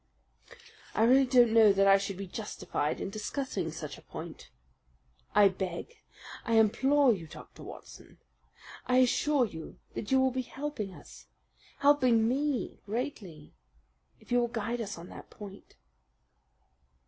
"I 0.95 1.03
really 1.03 1.27
don't 1.27 1.53
know 1.53 1.71
that 1.73 1.85
I 1.85 1.99
should 1.99 2.17
be 2.17 2.25
justified 2.25 2.99
in 2.99 3.11
discussing 3.11 3.69
such 3.71 3.99
a 3.99 4.01
point." 4.01 4.49
"I 5.35 5.47
beg 5.47 5.99
I 6.43 6.55
implore 6.55 7.11
that 7.11 7.19
you 7.19 7.25
will, 7.27 7.31
Dr. 7.31 7.61
Watson! 7.61 8.17
I 8.87 8.97
assure 8.97 9.45
you 9.45 9.77
that 9.93 10.11
you 10.11 10.19
will 10.19 10.31
be 10.31 10.41
helping 10.41 10.91
us 10.91 11.27
helping 11.81 12.27
me 12.27 12.79
greatly 12.87 13.53
if 14.19 14.31
you 14.31 14.39
will 14.39 14.47
guide 14.47 14.81
us 14.81 14.97
on 14.97 15.07
that 15.09 15.29
point." 15.29 15.75